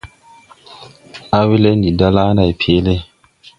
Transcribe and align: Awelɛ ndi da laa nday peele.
Awelɛ 1.39 1.69
ndi 1.75 1.89
da 1.99 2.07
laa 2.15 2.31
nday 2.35 2.51
peele. 2.61 2.95